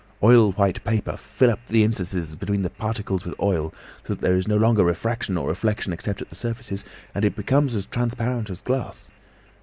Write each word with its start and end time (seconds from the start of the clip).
Oil 0.23 0.51
white 0.53 0.83
paper, 0.83 1.15
fill 1.15 1.51
up 1.51 1.67
the 1.67 1.83
interstices 1.83 2.35
between 2.35 2.63
the 2.63 2.71
particles 2.71 3.23
with 3.23 3.39
oil 3.39 3.71
so 4.03 4.15
that 4.15 4.19
there 4.21 4.35
is 4.35 4.47
no 4.47 4.57
longer 4.57 4.83
refraction 4.83 5.37
or 5.37 5.47
reflection 5.47 5.93
except 5.93 6.23
at 6.23 6.29
the 6.29 6.33
surfaces, 6.35 6.83
and 7.13 7.23
it 7.23 7.35
becomes 7.35 7.75
as 7.75 7.85
transparent 7.85 8.49
as 8.49 8.61
glass. 8.61 9.11